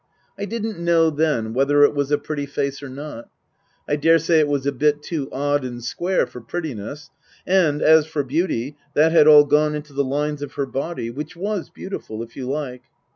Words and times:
I 0.35 0.45
didn't 0.45 0.79
know 0.79 1.11
then 1.11 1.53
whether 1.53 1.83
it 1.83 1.93
was 1.93 2.09
a 2.09 2.17
pretty 2.17 2.47
face 2.47 2.81
or 2.81 2.89
not. 2.89 3.29
I 3.87 3.97
daresay 3.97 4.39
it 4.39 4.47
was 4.47 4.65
a 4.65 4.71
bit 4.71 5.03
too 5.03 5.29
odd 5.31 5.63
and 5.63 5.83
square 5.83 6.25
for 6.25 6.41
prettiness, 6.41 7.11
and, 7.45 7.83
as 7.83 8.07
for 8.07 8.23
beauty, 8.23 8.77
that 8.95 9.11
had 9.11 9.27
all 9.27 9.45
gone 9.45 9.75
into 9.75 9.93
the 9.93 10.03
lines 10.03 10.41
of 10.41 10.53
her 10.53 10.65
body 10.65 11.11
(which 11.11 11.35
was 11.35 11.69
beautiful, 11.69 12.23
if 12.23 12.35
you 12.35 12.49
like). 12.49 12.81